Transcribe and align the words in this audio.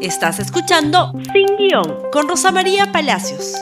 Estás 0.00 0.38
escuchando 0.38 1.12
Sin 1.32 1.56
Guión 1.56 2.08
con 2.12 2.28
Rosa 2.28 2.52
María 2.52 2.92
Palacios. 2.92 3.56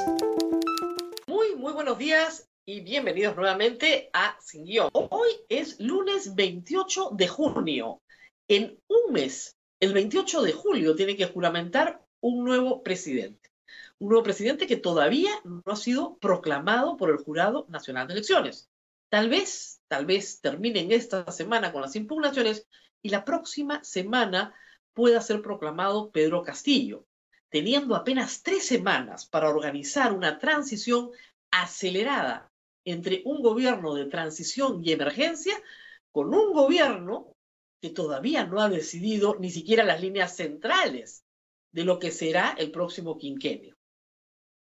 Muy, 1.26 1.56
muy 1.56 1.72
buenos 1.72 1.96
días 1.96 2.46
y 2.66 2.82
bienvenidos 2.82 3.34
nuevamente 3.36 4.10
a 4.12 4.36
Sin 4.42 4.66
Guión. 4.66 4.90
Hoy 4.92 5.28
es 5.48 5.80
lunes 5.80 6.34
28 6.34 7.12
de 7.12 7.26
junio. 7.26 8.02
En 8.48 8.78
un 8.86 9.14
mes, 9.14 9.56
el 9.80 9.94
28 9.94 10.42
de 10.42 10.52
julio, 10.52 10.94
tiene 10.94 11.16
que 11.16 11.24
juramentar 11.24 12.02
un 12.20 12.44
nuevo 12.44 12.82
presidente. 12.82 13.50
Un 13.98 14.10
nuevo 14.10 14.22
presidente 14.22 14.66
que 14.66 14.76
todavía 14.76 15.30
no 15.42 15.62
ha 15.64 15.76
sido 15.76 16.18
proclamado 16.18 16.98
por 16.98 17.08
el 17.08 17.16
Jurado 17.16 17.64
Nacional 17.70 18.08
de 18.08 18.12
Elecciones. 18.12 18.68
Tal 19.08 19.30
vez, 19.30 19.80
tal 19.88 20.04
vez 20.04 20.42
terminen 20.42 20.92
esta 20.92 21.32
semana 21.32 21.72
con 21.72 21.80
las 21.80 21.96
impugnaciones 21.96 22.66
y 23.00 23.08
la 23.08 23.24
próxima 23.24 23.82
semana 23.82 24.54
pueda 24.96 25.20
ser 25.20 25.42
proclamado 25.42 26.10
Pedro 26.10 26.42
Castillo, 26.42 27.06
teniendo 27.50 27.94
apenas 27.94 28.42
tres 28.42 28.66
semanas 28.66 29.26
para 29.26 29.50
organizar 29.50 30.14
una 30.14 30.38
transición 30.38 31.10
acelerada 31.50 32.50
entre 32.82 33.20
un 33.26 33.42
gobierno 33.42 33.94
de 33.94 34.06
transición 34.06 34.80
y 34.82 34.92
emergencia 34.92 35.62
con 36.10 36.34
un 36.34 36.54
gobierno 36.54 37.36
que 37.82 37.90
todavía 37.90 38.46
no 38.46 38.58
ha 38.58 38.70
decidido 38.70 39.36
ni 39.38 39.50
siquiera 39.50 39.84
las 39.84 40.00
líneas 40.00 40.34
centrales 40.34 41.26
de 41.72 41.84
lo 41.84 41.98
que 41.98 42.10
será 42.10 42.54
el 42.56 42.70
próximo 42.70 43.18
quinquenio. 43.18 43.76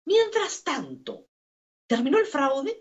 Mientras 0.07 0.63
tanto, 0.63 1.27
¿terminó 1.89 2.21
el 2.21 2.27
fraude? 2.27 2.81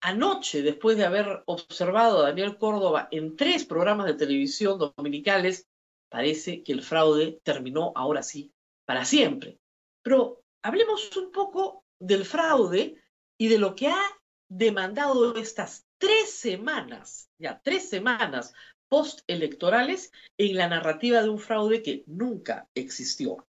Anoche, 0.00 0.62
después 0.62 0.96
de 0.96 1.04
haber 1.04 1.44
observado 1.46 2.18
a 2.18 2.28
Daniel 2.30 2.58
Córdoba 2.58 3.06
en 3.12 3.36
tres 3.36 3.64
programas 3.64 4.06
de 4.06 4.14
televisión 4.14 4.76
dominicales 4.96 5.68
parece 6.12 6.62
que 6.62 6.72
el 6.72 6.82
fraude 6.82 7.40
terminó 7.42 7.92
ahora 7.96 8.22
sí 8.22 8.52
para 8.84 9.06
siempre. 9.06 9.58
Pero 10.02 10.44
hablemos 10.62 11.16
un 11.16 11.32
poco 11.32 11.84
del 11.98 12.26
fraude 12.26 13.02
y 13.38 13.48
de 13.48 13.58
lo 13.58 13.74
que 13.74 13.88
ha 13.88 14.02
demandado 14.46 15.34
estas 15.36 15.86
tres 15.96 16.30
semanas, 16.30 17.30
ya 17.38 17.62
tres 17.64 17.88
semanas 17.88 18.52
postelectorales 18.88 20.12
en 20.36 20.56
la 20.56 20.68
narrativa 20.68 21.22
de 21.22 21.30
un 21.30 21.38
fraude 21.38 21.82
que 21.82 22.04
nunca 22.06 22.68
existió. 22.74 23.48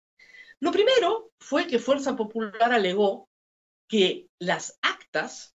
Lo 0.61 0.71
primero 0.71 1.31
fue 1.37 1.67
que 1.67 1.77
Fuerza 1.77 2.15
Popular 2.15 2.71
alegó 2.71 3.27
que 3.89 4.29
las 4.39 4.79
actas, 4.81 5.53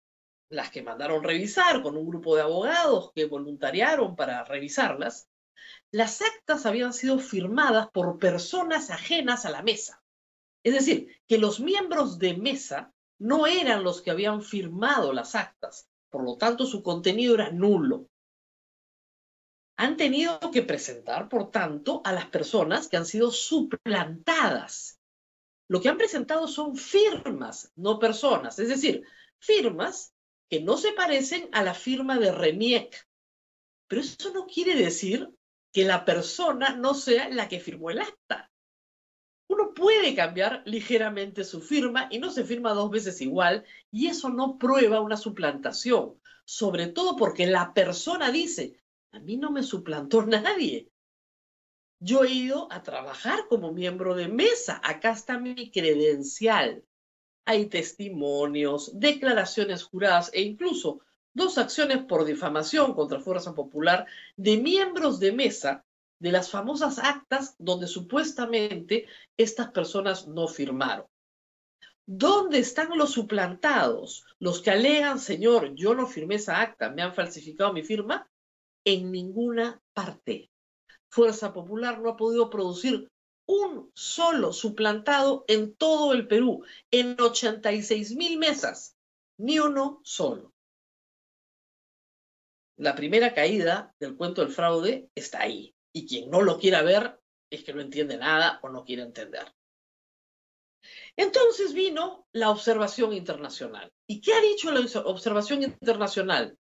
las 0.49 0.71
que 0.71 0.83
mandaron 0.83 1.23
revisar 1.23 1.83
con 1.83 1.99
un 1.99 2.09
grupo 2.09 2.37
de 2.37 2.43
abogados 2.43 3.13
que 3.15 3.27
voluntariaron 3.27 4.17
para 4.17 4.45
revisarlas, 4.45 5.29
las 5.97 6.21
actas 6.21 6.67
habían 6.67 6.93
sido 6.93 7.19
firmadas 7.19 7.89
por 7.91 8.19
personas 8.19 8.91
ajenas 8.91 9.47
a 9.47 9.51
la 9.51 9.63
mesa. 9.63 10.03
Es 10.63 10.75
decir, 10.75 11.09
que 11.27 11.39
los 11.39 11.59
miembros 11.59 12.19
de 12.19 12.37
mesa 12.37 12.93
no 13.19 13.47
eran 13.47 13.83
los 13.83 14.03
que 14.03 14.11
habían 14.11 14.43
firmado 14.43 15.15
las 15.15 15.35
actas, 15.35 15.89
por 16.11 16.23
lo 16.23 16.37
tanto 16.37 16.67
su 16.67 16.83
contenido 16.83 17.33
era 17.35 17.51
nulo. 17.51 18.11
Han 19.79 19.97
tenido 19.97 20.39
que 20.53 20.61
presentar, 20.61 21.31
por 21.31 21.51
tanto, 21.51 22.03
a 22.05 22.13
las 22.13 22.27
personas 22.27 22.89
que 22.89 22.99
han 22.99 23.07
sido 23.07 23.31
suplantadas. 23.31 25.01
Lo 25.67 25.81
que 25.81 25.89
han 25.89 25.97
presentado 25.97 26.47
son 26.47 26.77
firmas, 26.77 27.73
no 27.75 27.99
personas, 27.99 28.59
es 28.59 28.69
decir, 28.69 29.03
firmas 29.39 30.13
que 30.51 30.61
no 30.61 30.77
se 30.77 30.93
parecen 30.93 31.49
a 31.53 31.63
la 31.63 31.73
firma 31.73 32.19
de 32.19 32.33
Reniec. 32.33 33.09
Pero 33.89 34.03
eso 34.03 34.31
no 34.35 34.45
quiere 34.47 34.75
decir 34.75 35.33
que 35.77 35.85
la 35.85 36.07
persona 36.07 36.75
no 36.75 36.95
sea 36.95 37.29
la 37.29 37.49
que 37.49 37.61
firmó 37.61 37.91
el 37.91 37.99
acta. 37.99 38.51
Uno 39.47 39.75
puede 39.75 40.15
cambiar 40.15 40.63
ligeramente 40.65 41.45
su 41.45 41.61
firma 41.61 42.09
y 42.11 42.19
no 42.19 42.31
se 42.31 42.45
firma 42.45 42.73
dos 42.73 42.91
veces 42.91 43.21
igual 43.21 43.63
y 43.91 44.07
eso 44.07 44.31
no 44.31 44.57
prueba 44.57 45.03
una 45.03 45.19
suplantación, 45.19 46.19
sobre 46.47 46.87
todo 46.87 47.15
porque 47.15 47.47
la 47.47 47.75
persona 47.75 48.31
dice, 48.31 48.81
a 49.13 49.19
mí 49.19 49.37
no 49.37 49.51
me 49.51 49.63
suplantó 49.63 50.25
nadie. 50.25 50.91
Yo 52.01 52.25
he 52.25 52.31
ido 52.31 52.73
a 52.73 52.83
trabajar 52.83 53.47
como 53.47 53.71
miembro 53.71 54.15
de 54.15 54.29
mesa, 54.29 54.81
acá 54.83 55.11
está 55.11 55.39
mi 55.39 55.71
credencial. 55.71 56.87
Hay 57.45 57.67
testimonios, 57.67 58.99
declaraciones 58.99 59.85
juradas 59.85 60.31
e 60.33 60.41
incluso 60.41 61.03
dos 61.37 61.59
acciones 61.59 61.99
por 62.05 62.25
difamación 62.25 62.95
contra 62.95 63.21
Fuerza 63.21 63.55
Popular 63.55 64.07
de 64.37 64.57
miembros 64.57 65.21
de 65.21 65.33
mesa 65.33 65.85
de 66.19 66.33
las 66.33 66.51
famosas 66.51 66.99
actas 66.99 67.55
donde 67.59 67.87
supuestamente 67.87 69.07
estas 69.37 69.71
personas 69.71 70.27
no 70.27 70.49
firmaron. 70.49 71.07
¿Dónde 72.07 72.59
están 72.59 72.97
los 72.97 73.13
suplantados? 73.13 74.25
Los 74.39 74.63
que 74.63 74.71
alegan, 74.71 75.19
señor, 75.19 75.75
yo 75.75 75.95
no 75.95 76.07
firmé 76.07 76.37
esa 76.37 76.63
acta, 76.63 76.89
me 76.89 77.03
han 77.03 77.15
falsificado 77.15 77.71
mi 77.75 77.83
firma. 77.83 78.27
En 78.85 79.13
ninguna 79.13 79.83
parte. 79.93 80.51
Fuerza 81.11 81.53
Popular 81.53 82.01
no 82.01 82.11
ha 82.11 82.17
podido 82.17 82.49
producir 82.49 83.11
un 83.45 83.91
solo 83.95 84.55
suplantado 84.55 85.45
en 85.49 85.75
todo 85.75 86.15
el 86.15 86.27
Perú, 86.29 86.65
en 86.91 87.21
86 87.21 88.17
mil 88.17 88.39
mesas, 88.39 88.97
ni 89.37 89.59
uno 89.59 90.01
solo 90.03 90.56
la 92.77 92.95
primera 92.95 93.35
caída 93.35 93.95
del 93.99 94.17
cuento 94.17 94.43
del 94.43 94.53
fraude 94.53 95.09
está 95.15 95.43
ahí. 95.43 95.75
Y 95.93 96.07
quien 96.07 96.31
no 96.31 96.43
lo 96.43 96.59
quiera 96.59 96.83
ver 96.83 97.19
es 97.51 97.65
que 97.65 97.73
no 97.73 97.81
entiende 97.81 98.19
nada 98.19 98.61
o 98.63 98.69
no 98.69 98.85
quiere 98.85 99.03
entender. 99.03 99.53
Entonces 101.17 101.73
vino 101.73 102.27
la 102.33 102.51
observación 102.51 103.13
internacional. 103.13 103.93
¿Y 104.07 104.21
qué 104.21 104.35
ha 104.35 104.41
dicho 104.41 104.71
la 104.71 104.81
observación 105.05 105.63
internacional? 105.63 106.59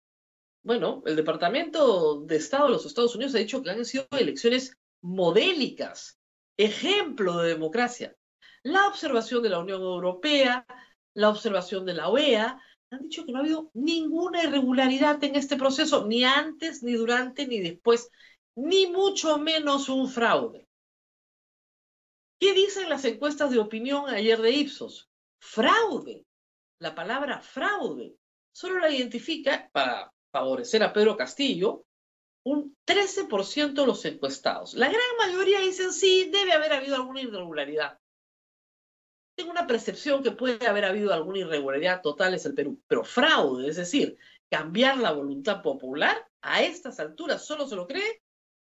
Bueno, 0.63 1.03
el 1.07 1.17
Departamento 1.17 2.21
de 2.23 2.37
Estado 2.37 2.65
de 2.67 2.73
los 2.73 2.85
Estados 2.85 3.15
Unidos 3.15 3.35
ha 3.35 3.39
dicho 3.39 3.63
que 3.63 3.71
han 3.71 3.85
sido 3.85 4.07
elecciones 4.11 4.77
modélicas, 5.01 6.19
ejemplo 6.57 7.39
de 7.39 7.51
democracia. 7.51 8.15
La 8.63 8.89
observación 8.89 9.43
de 9.43 9.49
la 9.49 9.61
Unión 9.61 9.81
Europea, 9.81 10.67
la 11.15 11.31
observación 11.31 11.87
de 11.87 11.95
la 11.95 12.09
OEA, 12.09 12.61
han 12.91 13.03
dicho 13.03 13.25
que 13.25 13.33
no 13.33 13.39
ha 13.39 13.43
habido 13.43 13.71
ninguna 13.73 14.43
irregularidad 14.43 15.23
en 15.23 15.37
este 15.37 15.57
proceso, 15.57 16.07
ni 16.07 16.25
antes, 16.25 16.83
ni 16.83 16.93
durante, 16.95 17.47
ni 17.47 17.61
después, 17.61 18.11
ni 18.57 18.89
mucho 18.89 19.39
menos 19.39 19.89
un 19.89 20.09
fraude. 20.09 20.67
¿Qué 22.41 22.53
dicen 22.53 22.89
las 22.89 23.05
encuestas 23.05 23.51
de 23.51 23.59
opinión 23.59 24.09
ayer 24.09 24.41
de 24.41 24.51
Ipsos? 24.51 25.09
Fraude. 25.39 26.27
La 26.81 26.95
palabra 26.95 27.41
fraude 27.41 28.17
solo 28.53 28.81
la 28.81 28.91
identifica, 28.91 29.69
para 29.73 30.13
favorecer 30.33 30.83
a 30.83 30.93
Pedro 30.93 31.17
Castillo, 31.17 31.85
un 32.43 32.77
13% 32.87 33.73
de 33.73 33.87
los 33.87 34.05
encuestados. 34.05 34.75
La 34.75 34.89
gran 34.89 35.01
mayoría 35.19 35.61
dicen 35.61 35.93
sí, 35.93 36.31
debe 36.33 36.53
haber 36.53 36.73
habido 36.73 36.97
alguna 36.97 37.21
irregularidad 37.21 37.99
tengo 39.41 39.53
una 39.53 39.67
percepción 39.67 40.23
que 40.23 40.33
puede 40.33 40.67
haber 40.67 40.85
habido 40.85 41.15
alguna 41.15 41.39
irregularidad 41.39 42.03
total 42.03 42.35
es 42.35 42.45
el 42.45 42.53
Perú, 42.53 42.79
pero 42.87 43.05
fraude, 43.05 43.69
es 43.69 43.77
decir, 43.77 44.19
cambiar 44.51 44.99
la 44.99 45.13
voluntad 45.13 45.63
popular, 45.63 46.29
a 46.43 46.63
estas 46.63 47.01
alturas 47.01 47.47
solo 47.47 47.67
se 47.67 47.75
lo 47.75 47.87
cree 47.87 48.21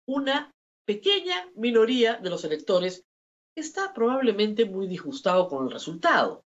una 0.08 0.52
pequeña 0.84 1.48
minoría 1.54 2.16
de 2.16 2.28
los 2.28 2.42
electores 2.42 3.04
que 3.54 3.60
está 3.60 3.94
probablemente 3.94 4.64
muy 4.64 4.88
disgustado 4.88 5.46
con 5.46 5.64
el 5.64 5.72
resultado. 5.72 6.44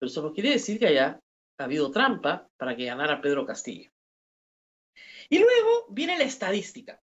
Pero 0.00 0.10
eso 0.10 0.22
no 0.22 0.32
quiere 0.32 0.50
decir 0.50 0.80
que 0.80 0.88
haya 0.88 1.20
habido 1.56 1.92
trampa 1.92 2.48
para 2.56 2.74
que 2.74 2.86
ganara 2.86 3.20
Pedro 3.20 3.46
Castillo. 3.46 3.88
Y 5.28 5.38
luego 5.38 5.86
viene 5.90 6.18
la 6.18 6.24
estadística 6.24 7.00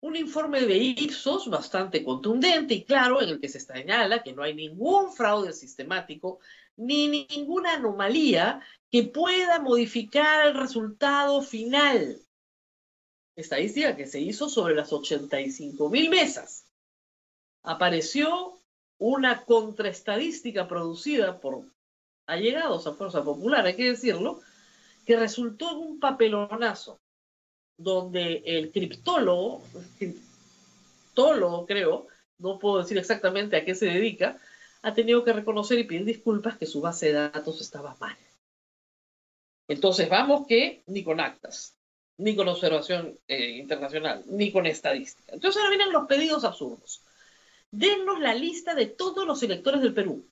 un 0.00 0.16
informe 0.16 0.60
de 0.60 0.76
Ipsos 0.76 1.48
bastante 1.48 2.04
contundente 2.04 2.74
y 2.74 2.84
claro 2.84 3.22
en 3.22 3.30
el 3.30 3.40
que 3.40 3.48
se 3.48 3.60
señala 3.60 4.22
que 4.22 4.32
no 4.32 4.42
hay 4.42 4.54
ningún 4.54 5.12
fraude 5.12 5.52
sistemático 5.52 6.38
ni 6.76 7.26
ninguna 7.28 7.74
anomalía 7.74 8.60
que 8.90 9.04
pueda 9.04 9.58
modificar 9.60 10.46
el 10.46 10.54
resultado 10.54 11.42
final. 11.42 12.20
Estadística 13.34 13.96
que 13.96 14.06
se 14.06 14.20
hizo 14.20 14.48
sobre 14.48 14.74
las 14.74 14.92
85 14.92 15.88
mil 15.88 16.10
mesas. 16.10 16.66
Apareció 17.62 18.60
una 18.98 19.44
contraestadística 19.44 20.68
producida 20.68 21.40
por 21.40 21.64
allegados 22.26 22.86
a 22.86 22.94
Fuerza 22.94 23.24
Popular, 23.24 23.66
hay 23.66 23.76
que 23.76 23.90
decirlo, 23.90 24.40
que 25.04 25.16
resultó 25.16 25.70
en 25.72 25.76
un 25.76 26.00
papelonazo 26.00 27.00
donde 27.76 28.42
el 28.44 28.72
criptólogo, 28.72 29.62
criptólogo 29.98 31.66
creo, 31.66 32.06
no 32.38 32.58
puedo 32.58 32.78
decir 32.78 32.98
exactamente 32.98 33.56
a 33.56 33.64
qué 33.64 33.74
se 33.74 33.86
dedica, 33.86 34.38
ha 34.82 34.94
tenido 34.94 35.24
que 35.24 35.32
reconocer 35.32 35.78
y 35.78 35.84
pedir 35.84 36.04
disculpas 36.04 36.56
que 36.56 36.66
su 36.66 36.80
base 36.80 37.06
de 37.06 37.12
datos 37.12 37.60
estaba 37.60 37.96
mal. 38.00 38.16
Entonces 39.68 40.08
vamos 40.08 40.46
que 40.46 40.82
ni 40.86 41.02
con 41.02 41.20
actas, 41.20 41.76
ni 42.18 42.36
con 42.36 42.48
observación 42.48 43.18
eh, 43.26 43.50
internacional, 43.50 44.22
ni 44.26 44.52
con 44.52 44.66
estadística. 44.66 45.32
Entonces 45.32 45.60
ahora 45.60 45.76
vienen 45.76 45.92
los 45.92 46.06
pedidos 46.06 46.44
absurdos. 46.44 47.04
dennos 47.70 48.20
la 48.20 48.34
lista 48.34 48.74
de 48.74 48.86
todos 48.86 49.26
los 49.26 49.42
electores 49.42 49.82
del 49.82 49.92
Perú. 49.92 50.26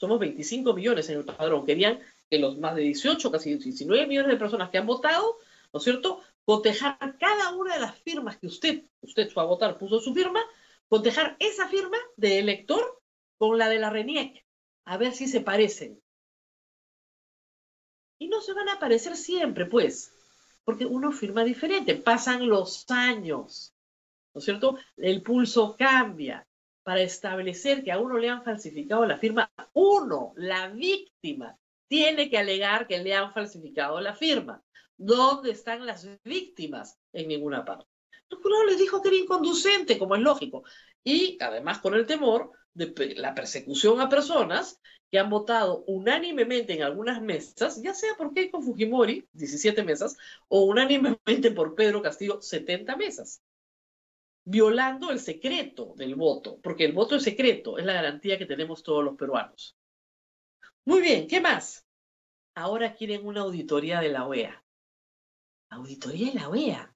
Somos 0.00 0.18
25 0.18 0.74
millones 0.74 1.08
en 1.10 1.18
el 1.18 1.24
padrón. 1.24 1.66
Querían 1.66 2.00
que 2.30 2.38
los 2.38 2.58
más 2.58 2.74
de 2.74 2.82
18, 2.82 3.30
casi 3.30 3.54
19 3.56 4.06
millones 4.06 4.30
de 4.30 4.36
personas 4.36 4.70
que 4.70 4.78
han 4.78 4.86
votado, 4.86 5.36
¿no 5.74 5.78
es 5.78 5.84
cierto?, 5.84 6.22
cotejar 6.44 7.18
cada 7.18 7.52
una 7.52 7.74
de 7.74 7.80
las 7.80 7.98
firmas 7.98 8.38
que 8.38 8.46
usted, 8.46 8.84
usted 9.00 9.28
fue 9.30 9.42
a 9.42 9.46
votar, 9.46 9.76
puso 9.76 9.98
su 9.98 10.14
firma, 10.14 10.40
cotejar 10.88 11.36
esa 11.40 11.68
firma 11.68 11.98
de 12.16 12.38
elector 12.38 13.02
con 13.38 13.58
la 13.58 13.68
de 13.68 13.80
la 13.80 13.90
RENIEC, 13.90 14.46
a 14.84 14.96
ver 14.98 15.12
si 15.12 15.26
se 15.26 15.40
parecen. 15.40 16.00
Y 18.20 18.28
no 18.28 18.40
se 18.40 18.52
van 18.52 18.68
a 18.68 18.78
parecer 18.78 19.16
siempre, 19.16 19.66
pues, 19.66 20.14
porque 20.64 20.86
uno 20.86 21.10
firma 21.10 21.42
diferente, 21.42 21.96
pasan 21.96 22.48
los 22.48 22.88
años, 22.90 23.74
¿no 24.32 24.38
es 24.38 24.44
cierto? 24.44 24.78
El 24.96 25.22
pulso 25.22 25.76
cambia. 25.76 26.46
Para 26.84 27.00
establecer 27.00 27.82
que 27.82 27.90
a 27.90 27.98
uno 27.98 28.18
le 28.18 28.28
han 28.28 28.44
falsificado 28.44 29.06
la 29.06 29.16
firma, 29.16 29.50
uno, 29.72 30.34
la 30.36 30.68
víctima, 30.68 31.58
tiene 31.88 32.28
que 32.28 32.36
alegar 32.36 32.86
que 32.86 33.02
le 33.02 33.14
han 33.14 33.32
falsificado 33.32 33.98
la 34.02 34.14
firma. 34.14 34.62
¿Dónde 34.96 35.50
están 35.50 35.86
las 35.86 36.08
víctimas? 36.24 36.98
En 37.12 37.28
ninguna 37.28 37.64
parte. 37.64 37.86
El 38.30 38.38
jurado 38.38 38.64
les 38.64 38.78
dijo 38.78 39.02
que 39.02 39.08
era 39.08 39.18
inconducente, 39.18 39.98
como 39.98 40.14
es 40.14 40.22
lógico. 40.22 40.64
Y 41.02 41.36
además 41.40 41.78
con 41.78 41.94
el 41.94 42.06
temor 42.06 42.52
de 42.72 43.14
la 43.16 43.34
persecución 43.34 44.00
a 44.00 44.08
personas 44.08 44.80
que 45.10 45.18
han 45.18 45.30
votado 45.30 45.84
unánimemente 45.86 46.72
en 46.72 46.82
algunas 46.82 47.22
mesas, 47.22 47.80
ya 47.80 47.94
sea 47.94 48.16
por 48.16 48.32
Keiko 48.32 48.60
Fujimori, 48.60 49.28
17 49.32 49.84
mesas, 49.84 50.16
o 50.48 50.64
unánimemente 50.64 51.52
por 51.52 51.74
Pedro 51.76 52.02
Castillo, 52.02 52.40
70 52.40 52.96
mesas, 52.96 53.40
violando 54.44 55.12
el 55.12 55.20
secreto 55.20 55.94
del 55.96 56.16
voto, 56.16 56.58
porque 56.62 56.84
el 56.84 56.92
voto 56.92 57.14
es 57.14 57.22
secreto, 57.22 57.78
es 57.78 57.84
la 57.84 57.92
garantía 57.92 58.38
que 58.38 58.46
tenemos 58.46 58.82
todos 58.82 59.04
los 59.04 59.14
peruanos. 59.14 59.76
Muy 60.84 61.00
bien, 61.00 61.28
¿qué 61.28 61.40
más? 61.40 61.86
Ahora 62.56 62.94
quieren 62.94 63.24
una 63.24 63.42
auditoría 63.42 64.00
de 64.00 64.08
la 64.08 64.26
OEA. 64.26 64.63
Auditoría 65.74 66.32
de 66.32 66.40
la 66.40 66.48
OEA. 66.48 66.94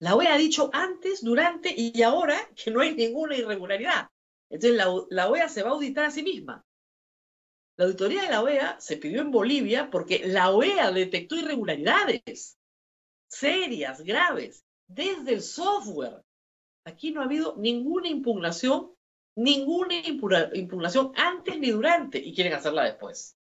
La 0.00 0.14
OEA 0.14 0.34
ha 0.34 0.38
dicho 0.38 0.70
antes, 0.72 1.22
durante 1.22 1.74
y 1.76 2.02
ahora 2.02 2.38
que 2.54 2.70
no 2.70 2.80
hay 2.80 2.94
ninguna 2.94 3.36
irregularidad. 3.36 4.08
Entonces 4.50 4.76
la, 4.76 4.86
la 5.10 5.28
OEA 5.28 5.48
se 5.48 5.62
va 5.62 5.70
a 5.70 5.72
auditar 5.72 6.04
a 6.04 6.10
sí 6.10 6.22
misma. 6.22 6.64
La 7.76 7.84
auditoría 7.84 8.22
de 8.22 8.30
la 8.30 8.42
OEA 8.42 8.80
se 8.80 8.96
pidió 8.96 9.20
en 9.20 9.30
Bolivia 9.30 9.88
porque 9.90 10.22
la 10.26 10.50
OEA 10.50 10.90
detectó 10.90 11.36
irregularidades 11.36 12.58
serias, 13.28 14.00
graves, 14.02 14.64
desde 14.86 15.34
el 15.34 15.42
software. 15.42 16.24
Aquí 16.84 17.12
no 17.12 17.20
ha 17.20 17.24
habido 17.24 17.54
ninguna 17.56 18.08
impugnación, 18.08 18.92
ninguna 19.36 19.94
impugnación 20.06 21.12
antes 21.16 21.58
ni 21.58 21.70
durante, 21.70 22.18
y 22.18 22.34
quieren 22.34 22.54
hacerla 22.54 22.84
después. 22.84 23.36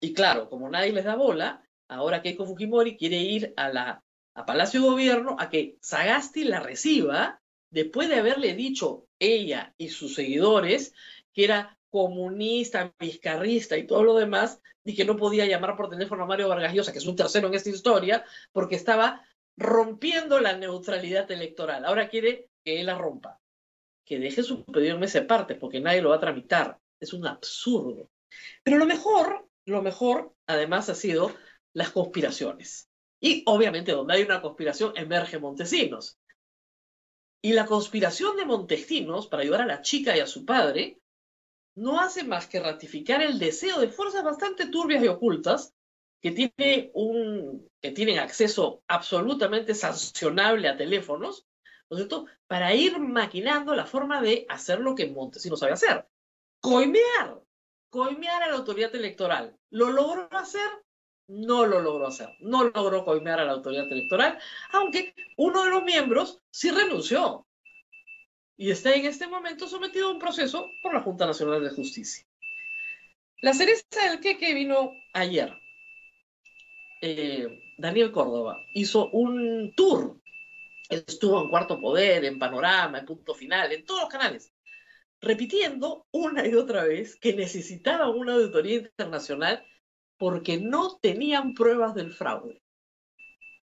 Y 0.00 0.14
claro, 0.14 0.48
como 0.48 0.70
nadie 0.70 0.92
les 0.92 1.04
da 1.04 1.16
bola, 1.16 1.68
ahora 1.94 2.22
Keiko 2.22 2.46
Fujimori 2.46 2.96
quiere 2.96 3.18
ir 3.18 3.54
a, 3.56 3.68
la, 3.68 4.04
a 4.34 4.46
Palacio 4.46 4.80
de 4.80 4.88
Gobierno 4.88 5.36
a 5.38 5.48
que 5.50 5.76
Sagasti 5.80 6.44
la 6.44 6.60
reciba 6.60 7.40
después 7.70 8.08
de 8.08 8.16
haberle 8.16 8.54
dicho 8.54 9.06
ella 9.18 9.74
y 9.78 9.88
sus 9.88 10.14
seguidores 10.14 10.94
que 11.32 11.44
era 11.44 11.78
comunista, 11.92 12.94
vizcarrista 12.98 13.76
y 13.76 13.86
todo 13.86 14.02
lo 14.02 14.14
demás, 14.14 14.60
y 14.84 14.94
que 14.94 15.04
no 15.04 15.16
podía 15.16 15.46
llamar 15.46 15.76
por 15.76 15.90
teléfono 15.90 16.24
a 16.24 16.26
Mario 16.26 16.48
Vargas 16.48 16.72
Llosa, 16.72 16.92
que 16.92 16.98
es 16.98 17.06
un 17.06 17.16
tercero 17.16 17.48
en 17.48 17.54
esta 17.54 17.68
historia, 17.68 18.24
porque 18.50 18.76
estaba 18.76 19.24
rompiendo 19.56 20.40
la 20.40 20.56
neutralidad 20.56 21.30
electoral. 21.30 21.84
Ahora 21.84 22.08
quiere 22.08 22.48
que 22.64 22.80
él 22.80 22.86
la 22.86 22.96
rompa. 22.96 23.40
Que 24.04 24.18
deje 24.18 24.42
su 24.42 24.64
pedido 24.64 24.94
en 24.94 25.00
mesa 25.00 25.26
parte, 25.26 25.54
porque 25.54 25.80
nadie 25.80 26.02
lo 26.02 26.08
va 26.08 26.16
a 26.16 26.20
tramitar. 26.20 26.78
Es 26.98 27.12
un 27.12 27.26
absurdo. 27.26 28.10
Pero 28.62 28.78
lo 28.78 28.86
mejor, 28.86 29.46
lo 29.66 29.82
mejor, 29.82 30.34
además, 30.46 30.88
ha 30.88 30.94
sido 30.94 31.32
las 31.74 31.90
conspiraciones. 31.90 32.88
Y 33.20 33.42
obviamente 33.46 33.92
donde 33.92 34.14
hay 34.14 34.22
una 34.22 34.42
conspiración 34.42 34.92
emerge 34.96 35.38
Montesinos. 35.38 36.18
Y 37.40 37.52
la 37.52 37.66
conspiración 37.66 38.36
de 38.36 38.44
Montesinos 38.44 39.26
para 39.26 39.42
ayudar 39.42 39.62
a 39.62 39.66
la 39.66 39.82
chica 39.82 40.16
y 40.16 40.20
a 40.20 40.26
su 40.26 40.44
padre 40.44 41.00
no 41.74 42.00
hace 42.00 42.24
más 42.24 42.46
que 42.46 42.60
ratificar 42.60 43.22
el 43.22 43.38
deseo 43.38 43.80
de 43.80 43.88
fuerzas 43.88 44.22
bastante 44.22 44.66
turbias 44.66 45.02
y 45.02 45.08
ocultas 45.08 45.74
que, 46.20 46.30
tiene 46.30 46.90
un, 46.94 47.68
que 47.80 47.90
tienen 47.90 48.18
acceso 48.18 48.82
absolutamente 48.86 49.74
sancionable 49.74 50.68
a 50.68 50.76
teléfonos, 50.76 51.46
¿no 51.90 51.98
es 51.98 52.08
para 52.46 52.74
ir 52.74 52.98
maquinando 52.98 53.74
la 53.74 53.86
forma 53.86 54.22
de 54.22 54.46
hacer 54.48 54.80
lo 54.80 54.94
que 54.94 55.08
Montesinos 55.08 55.60
sabe 55.60 55.72
hacer. 55.72 56.06
Coimear, 56.60 57.42
coimear 57.90 58.42
a 58.42 58.48
la 58.48 58.56
autoridad 58.56 58.94
electoral. 58.94 59.58
¿Lo 59.70 59.90
logró 59.90 60.28
hacer? 60.32 60.81
No 61.32 61.64
lo 61.66 61.80
logró 61.80 62.06
hacer, 62.06 62.28
no 62.40 62.64
logró 62.64 63.04
coimear 63.04 63.40
a 63.40 63.44
la 63.44 63.52
autoridad 63.52 63.90
electoral, 63.90 64.38
aunque 64.72 65.14
uno 65.36 65.64
de 65.64 65.70
los 65.70 65.82
miembros 65.82 66.40
sí 66.50 66.70
renunció 66.70 67.46
y 68.56 68.70
está 68.70 68.94
en 68.94 69.06
este 69.06 69.26
momento 69.26 69.66
sometido 69.66 70.08
a 70.08 70.12
un 70.12 70.18
proceso 70.18 70.70
por 70.82 70.92
la 70.92 71.00
Junta 71.00 71.26
Nacional 71.26 71.64
de 71.64 71.70
Justicia. 71.70 72.26
La 73.40 73.54
cereza 73.54 73.84
del 74.08 74.20
que 74.20 74.54
vino 74.54 74.92
ayer. 75.14 75.52
Eh, 77.00 77.60
Daniel 77.78 78.12
Córdoba 78.12 78.58
hizo 78.74 79.08
un 79.10 79.72
tour. 79.74 80.20
Estuvo 80.88 81.42
en 81.42 81.48
Cuarto 81.48 81.80
Poder, 81.80 82.24
en 82.24 82.38
Panorama, 82.38 82.98
en 82.98 83.06
Punto 83.06 83.34
Final, 83.34 83.72
en 83.72 83.84
todos 83.84 84.02
los 84.02 84.10
canales, 84.10 84.52
repitiendo 85.20 86.06
una 86.12 86.46
y 86.46 86.54
otra 86.54 86.84
vez 86.84 87.16
que 87.16 87.32
necesitaba 87.32 88.10
una 88.10 88.34
auditoría 88.34 88.76
internacional 88.76 89.64
porque 90.22 90.56
no 90.56 91.00
tenían 91.00 91.52
pruebas 91.52 91.96
del 91.96 92.12
fraude. 92.12 92.62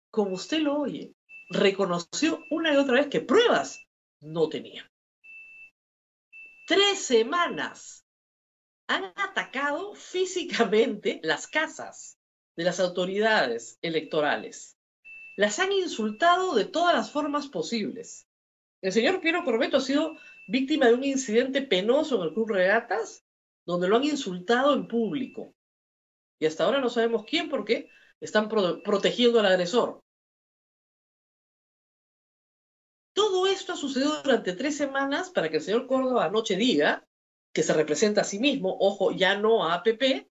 Como 0.10 0.32
usted 0.34 0.60
lo 0.60 0.80
oye, 0.80 1.16
reconoció 1.50 2.44
una 2.50 2.74
y 2.74 2.76
otra 2.76 2.96
vez 2.96 3.08
que 3.08 3.22
pruebas 3.22 3.80
no 4.20 4.50
tenían. 4.50 4.86
Tres 6.68 7.00
semanas 7.06 8.06
han 8.88 9.06
atacado 9.16 9.96
físicamente 9.96 11.22
las 11.24 11.48
casas 11.48 12.18
de 12.58 12.66
las 12.66 12.82
autoridades 12.82 13.80
electorales. 13.82 14.78
Las 15.38 15.58
han 15.58 15.72
insultado 15.72 16.54
de 16.54 16.66
todas 16.66 16.94
las 16.94 17.12
formas 17.12 17.48
posibles. 17.48 18.28
El 18.82 18.92
señor 18.92 19.22
Piero 19.22 19.46
Corbeto 19.46 19.78
ha 19.78 19.80
sido 19.80 20.18
víctima 20.50 20.88
de 20.88 20.96
un 20.96 21.06
incidente 21.06 21.62
penoso 21.62 22.18
en 22.18 22.24
el 22.24 22.34
Club 22.34 22.50
Regatas, 22.50 23.24
donde 23.66 23.88
lo 23.88 23.96
han 23.96 24.04
insultado 24.04 24.74
en 24.74 24.90
público 24.90 25.56
y 26.42 26.48
hasta 26.48 26.66
ahora 26.66 26.82
no 26.82 26.90
sabemos 26.90 27.24
quién 27.24 27.50
porque 27.50 27.88
están 28.20 28.50
protegiendo 28.50 29.40
al 29.40 29.46
agresor. 29.46 30.02
Todo 33.14 33.46
esto 33.46 33.74
ha 33.74 33.76
sucedido 33.76 34.24
durante 34.24 34.54
tres 34.54 34.76
semanas 34.76 35.30
para 35.30 35.50
que 35.50 35.58
el 35.58 35.62
señor 35.62 35.86
Córdoba 35.86 36.26
anoche 36.26 36.56
diga 36.56 37.06
que 37.54 37.62
se 37.62 37.74
representa 37.74 38.22
a 38.22 38.24
sí 38.24 38.40
mismo, 38.40 38.76
ojo, 38.80 39.12
ya 39.12 39.38
no 39.38 39.64
a 39.64 39.76
APP, 39.76 40.28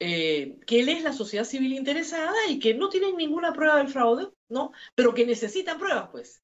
eh, 0.00 0.58
que 0.66 0.80
él 0.80 0.88
es 0.88 1.04
la 1.04 1.12
sociedad 1.12 1.44
civil 1.44 1.74
interesada 1.74 2.34
y 2.48 2.58
que 2.58 2.74
no 2.74 2.88
tienen 2.88 3.16
ninguna 3.16 3.52
prueba 3.52 3.76
del 3.76 3.88
fraude, 3.88 4.28
¿no? 4.48 4.72
Pero 4.96 5.14
que 5.14 5.24
necesitan 5.24 5.78
pruebas, 5.78 6.08
pues. 6.10 6.40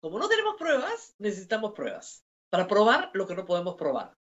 Como 0.00 0.18
no 0.18 0.26
tenemos 0.26 0.56
pruebas, 0.56 1.14
necesitamos 1.18 1.72
pruebas 1.72 2.24
para 2.48 2.66
probar 2.66 3.10
lo 3.12 3.26
que 3.26 3.34
no 3.34 3.44
podemos 3.44 3.74
probar. 3.74 4.16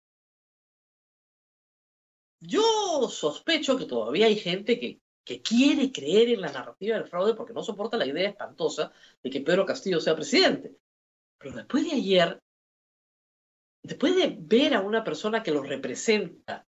Yo 2.39 3.09
sospecho 3.09 3.77
que 3.77 3.85
todavía 3.85 4.27
hay 4.27 4.37
gente 4.37 4.79
que, 4.79 5.01
que 5.23 5.41
quiere 5.41 5.91
creer 5.91 6.29
en 6.29 6.41
la 6.41 6.51
narrativa 6.51 6.95
del 6.97 7.07
fraude 7.07 7.33
porque 7.33 7.53
no 7.53 7.63
soporta 7.63 7.97
la 7.97 8.05
idea 8.05 8.29
espantosa 8.29 8.91
de 9.21 9.29
que 9.29 9.41
Pedro 9.41 9.65
Castillo 9.65 9.99
sea 9.99 10.15
presidente. 10.15 10.75
Pero 11.37 11.55
después 11.55 11.83
de 11.83 11.91
ayer, 11.91 12.39
después 13.83 14.15
de 14.15 14.37
ver 14.39 14.73
a 14.73 14.81
una 14.81 15.03
persona 15.03 15.43
que 15.43 15.51
lo 15.51 15.63
representa 15.63 16.65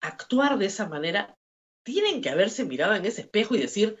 actuar 0.00 0.58
de 0.58 0.66
esa 0.66 0.88
manera, 0.88 1.36
tienen 1.82 2.20
que 2.20 2.30
haberse 2.30 2.64
mirado 2.64 2.94
en 2.94 3.04
ese 3.04 3.22
espejo 3.22 3.54
y 3.54 3.60
decir, 3.60 3.96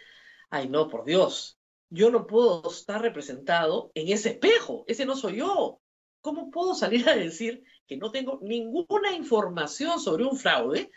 ay 0.50 0.68
no, 0.68 0.88
por 0.88 1.04
Dios, 1.04 1.58
yo 1.90 2.10
no 2.10 2.26
puedo 2.26 2.70
estar 2.70 3.00
representado 3.00 3.90
en 3.94 4.08
ese 4.12 4.30
espejo, 4.30 4.84
ese 4.86 5.06
no 5.06 5.16
soy 5.16 5.36
yo. 5.36 5.80
¿Cómo 6.20 6.50
puedo 6.50 6.74
salir 6.74 7.08
a 7.08 7.16
decir 7.16 7.64
que 7.86 7.96
no 7.96 8.10
tengo 8.10 8.38
ninguna 8.42 9.12
información 9.12 10.00
sobre 10.00 10.24
un 10.24 10.36
fraude 10.36 10.90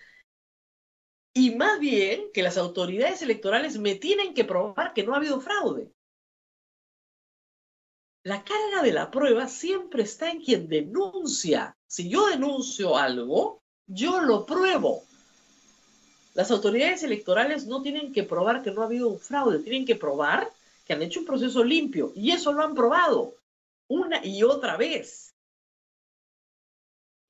y 1.34 1.56
más 1.56 1.80
bien 1.80 2.32
que 2.34 2.44
las 2.44 2.58
autoridades 2.58 3.22
electorales 3.22 3.78
me 3.78 3.96
tienen 3.96 4.34
que 4.34 4.44
probar 4.44 4.94
que 4.94 5.04
no 5.04 5.14
ha 5.14 5.18
habido 5.18 5.40
fraude. 5.40 5.92
La 8.24 8.44
carga 8.44 8.84
de 8.84 8.92
la 8.92 9.10
prueba 9.10 9.48
siempre 9.48 10.04
está 10.04 10.30
en 10.30 10.42
quien 10.42 10.68
denuncia. 10.68 11.76
Si 11.88 12.10
yo 12.10 12.28
denuncio 12.28 12.98
algo, 12.98 13.64
yo 13.88 14.22
lo 14.22 14.46
pruebo. 14.46 15.04
Las 16.34 16.52
autoridades 16.52 17.04
electorales 17.04 17.66
no 17.66 17.82
tienen 17.82 18.14
que 18.14 18.24
probar 18.24 18.62
que 18.62 18.72
no 18.72 18.82
ha 18.82 18.86
habido 18.86 19.10
un 19.10 19.20
fraude, 19.20 19.60
tienen 19.60 19.86
que 19.86 19.96
probar 19.96 20.50
que 20.86 20.94
han 20.94 21.02
hecho 21.02 21.22
un 21.22 21.26
proceso 21.26 21.64
limpio 21.64 22.14
y 22.16 22.32
eso 22.32 22.54
lo 22.54 22.64
han 22.64 22.76
probado. 22.76 23.36
una 23.88 24.26
y 24.26 24.44
otra 24.44 24.78
vez. 24.78 25.31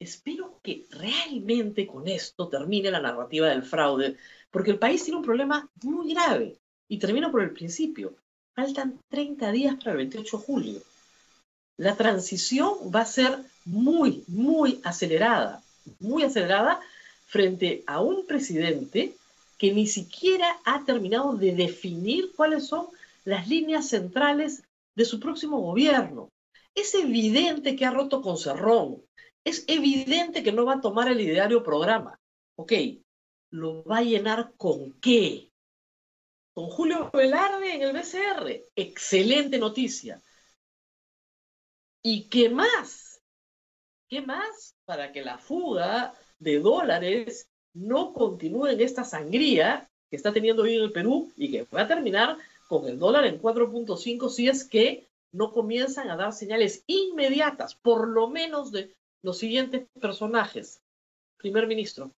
Espero 0.02 0.60
que 0.64 0.88
realmente 0.90 1.86
con 1.86 2.08
esto 2.08 2.50
termine 2.50 2.90
la 2.90 3.02
narrativa 3.02 3.50
del 3.50 3.62
fraude, 3.62 4.18
porque 4.50 4.72
el 4.72 4.80
país 4.80 5.04
tiene 5.04 5.20
un 5.20 5.24
problema 5.24 5.70
muy 5.84 6.12
grave. 6.12 6.58
Y 6.88 6.98
termino 6.98 7.30
por 7.30 7.44
el 7.44 7.52
principio. 7.52 8.16
Faltan 8.56 9.00
30 9.10 9.52
días 9.52 9.76
para 9.76 9.92
el 9.92 9.98
28 9.98 10.38
de 10.40 10.44
julio. 10.44 10.82
La 11.78 11.96
transición 11.96 12.74
va 12.94 13.02
a 13.02 13.06
ser 13.06 13.44
muy, 13.64 14.24
muy 14.28 14.82
acelerada, 14.84 15.62
muy 16.00 16.24
acelerada 16.24 16.82
frente 17.28 17.84
a 17.86 18.02
un 18.02 18.26
presidente 18.26 19.16
que 19.60 19.72
ni 19.72 19.86
siquiera 19.86 20.58
ha 20.66 20.84
terminado 20.84 21.34
de 21.34 21.54
definir 21.54 22.32
cuáles 22.36 22.66
son 22.66 22.88
las 23.24 23.48
líneas 23.48 23.90
centrales 23.90 24.64
de 24.96 25.06
su 25.06 25.20
próximo 25.20 25.60
gobierno. 25.62 26.30
Es 26.74 26.96
evidente 26.96 27.76
que 27.76 27.86
ha 27.86 27.92
roto 27.92 28.24
con 28.24 28.40
Cerrón. 28.40 29.04
Es 29.44 29.66
evidente 29.68 30.44
que 30.44 30.52
no 30.52 30.66
va 30.66 30.76
a 30.76 30.82
tomar 30.82 31.08
el 31.08 31.20
ideario 31.20 31.64
programa. 31.64 32.20
Ok, 32.56 32.74
¿lo 33.50 33.84
va 33.84 33.98
a 33.98 34.04
llenar 34.04 34.54
con 34.58 34.94
qué? 35.00 35.52
Con 36.54 36.68
Julio 36.68 37.10
Velarde 37.12 37.76
en 37.76 37.82
el 37.82 37.94
BCR. 37.94 38.70
Excelente 38.76 39.58
noticia. 39.58 40.22
¿Y 42.04 42.28
qué 42.30 42.50
más? 42.50 43.22
¿Qué 44.08 44.22
más 44.22 44.76
para 44.86 45.12
que 45.12 45.22
la 45.22 45.38
fuga 45.38 46.14
de 46.40 46.60
dólares 46.60 47.50
no 47.74 48.14
continúe 48.14 48.68
en 48.68 48.82
esta 48.82 49.04
sangría 49.04 49.90
que 50.10 50.18
está 50.18 50.34
teniendo 50.34 50.64
hoy 50.64 50.76
en 50.76 50.84
el 50.84 50.92
Perú 50.92 51.32
y 51.38 51.52
que 51.52 51.64
va 51.74 51.82
a 51.82 51.88
terminar 51.88 52.38
con 52.68 52.88
el 52.88 53.00
dólar 53.00 53.26
en 53.26 53.42
4.5 53.42 54.30
si 54.30 54.48
es 54.50 54.66
que 54.66 55.08
no 55.32 55.54
comienzan 55.54 56.10
a 56.10 56.18
dar 56.18 56.34
señales 56.34 56.84
inmediatas, 56.88 57.76
por 57.76 58.08
lo 58.08 58.28
menos 58.28 58.72
de 58.72 58.94
los 59.24 59.38
siguientes 59.38 59.88
personajes. 60.00 60.82
Primer 61.38 61.68
ministro, 61.68 62.12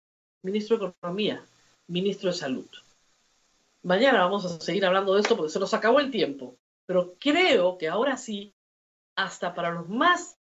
ministro 0.42 0.78
de 0.78 0.86
Economía, 0.86 1.44
ministro 1.86 2.30
de 2.30 2.36
Salud. 2.36 2.68
Mañana 3.82 4.22
vamos 4.22 4.44
a 4.44 4.60
seguir 4.60 4.84
hablando 4.84 5.14
de 5.14 5.20
esto 5.20 5.36
porque 5.36 5.52
se 5.52 5.58
nos 5.58 5.74
acabó 5.74 6.00
el 6.00 6.10
tiempo, 6.10 6.56
pero 6.86 7.14
creo 7.18 7.78
que 7.78 7.88
ahora 7.88 8.16
sí, 8.16 8.54
hasta 9.16 9.54
para 9.54 9.70
los 9.70 9.88
más 9.88 10.36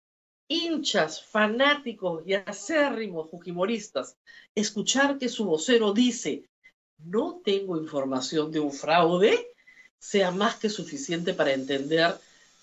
hinchas, 0.49 1.23
fanáticos 1.23 2.23
y 2.27 2.35
acérrimos 2.35 3.31
fujimoristas, 3.31 4.17
escuchar 4.55 5.19
que 5.19 5.29
su 5.29 5.45
vocero 5.45 5.93
dice, 5.93 6.49
no 6.99 7.41
tengo 7.45 7.77
información 7.77 8.51
de 8.51 8.61
un 8.61 8.73
fraude, 8.73 9.53
sea 9.99 10.31
más 10.31 10.57
que 10.57 10.71
suficiente 10.71 11.35
para 11.35 11.53
entender 11.53 12.17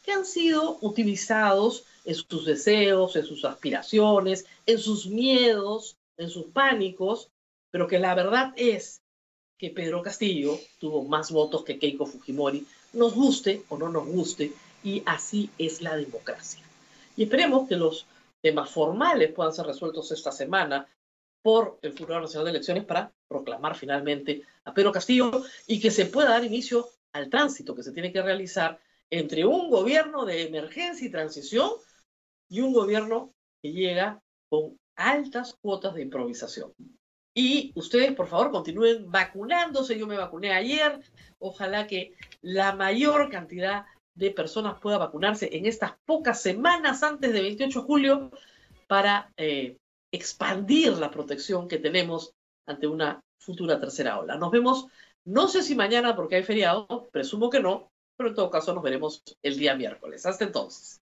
que 0.03 0.11
han 0.11 0.25
sido 0.25 0.77
utilizados 0.81 1.85
en 2.05 2.15
sus 2.15 2.45
deseos, 2.45 3.15
en 3.15 3.25
sus 3.25 3.43
aspiraciones, 3.45 4.45
en 4.65 4.79
sus 4.79 5.07
miedos, 5.07 5.97
en 6.17 6.29
sus 6.29 6.45
pánicos, 6.45 7.31
pero 7.71 7.87
que 7.87 7.99
la 7.99 8.15
verdad 8.15 8.53
es 8.55 9.01
que 9.57 9.69
Pedro 9.69 10.01
Castillo 10.01 10.57
tuvo 10.79 11.03
más 11.03 11.31
votos 11.31 11.63
que 11.63 11.79
Keiko 11.79 12.05
Fujimori, 12.05 12.65
nos 12.93 13.13
guste 13.13 13.63
o 13.69 13.77
no 13.77 13.89
nos 13.89 14.05
guste, 14.05 14.53
y 14.83 15.01
así 15.05 15.49
es 15.57 15.81
la 15.81 15.97
democracia. 15.97 16.63
Y 17.17 17.23
esperemos 17.23 17.67
que 17.67 17.75
los 17.75 18.05
temas 18.41 18.69
formales 18.69 19.33
puedan 19.33 19.53
ser 19.53 19.65
resueltos 19.65 20.11
esta 20.11 20.31
semana 20.31 20.87
por 21.41 21.79
el 21.81 21.97
Jurado 21.97 22.21
Nacional 22.21 22.45
de 22.45 22.51
Elecciones 22.51 22.85
para 22.85 23.11
proclamar 23.27 23.75
finalmente 23.75 24.43
a 24.63 24.73
Pedro 24.73 24.91
Castillo 24.91 25.43
y 25.67 25.79
que 25.79 25.91
se 25.91 26.05
pueda 26.05 26.29
dar 26.29 26.43
inicio 26.43 26.89
al 27.13 27.29
tránsito 27.29 27.75
que 27.75 27.83
se 27.83 27.91
tiene 27.91 28.11
que 28.11 28.21
realizar 28.21 28.79
entre 29.09 29.45
un 29.45 29.69
gobierno 29.69 30.25
de 30.25 30.43
emergencia 30.43 31.07
y 31.07 31.11
transición 31.11 31.71
y 32.49 32.61
un 32.61 32.73
gobierno 32.73 33.31
que 33.61 33.71
llega 33.71 34.19
con 34.49 34.77
altas 34.95 35.55
cuotas 35.61 35.95
de 35.95 36.03
improvisación. 36.03 36.73
Y 37.33 37.73
ustedes, 37.75 38.13
por 38.15 38.27
favor, 38.27 38.51
continúen 38.51 39.11
vacunándose. 39.11 39.99
Yo 39.99 40.07
me 40.07 40.17
vacuné 40.17 40.53
ayer. 40.53 41.01
Ojalá 41.39 41.85
que 41.85 42.13
la 42.41 42.73
mayor 42.73 43.29
cantidad 43.29 43.85
de 44.15 44.31
personas 44.31 44.79
pueda 44.79 44.97
vacunarse 44.97 45.49
en 45.57 45.65
estas 45.65 45.93
pocas 46.05 46.41
semanas 46.41 47.03
antes 47.03 47.33
del 47.33 47.43
28 47.43 47.79
de 47.79 47.85
julio 47.85 48.31
para 48.87 49.33
eh, 49.35 49.77
expandir 50.13 50.93
la 50.97 51.11
protección 51.11 51.67
que 51.67 51.77
tenemos 51.77 52.33
ante 52.65 52.87
una 52.87 53.19
futura 53.37 53.79
tercera 53.79 54.17
ola. 54.17 54.37
Nos 54.37 54.51
vemos, 54.51 54.87
no 55.25 55.49
sé 55.49 55.61
si 55.61 55.75
mañana 55.75 56.15
porque 56.15 56.37
hay 56.37 56.43
feriado, 56.43 57.09
presumo 57.11 57.49
que 57.49 57.59
no, 57.59 57.91
pero 58.15 58.29
en 58.29 58.35
todo 58.35 58.49
caso 58.49 58.73
nos 58.73 58.83
veremos 58.83 59.21
el 59.43 59.57
día 59.57 59.75
miércoles. 59.75 60.25
Hasta 60.25 60.45
entonces. 60.45 61.01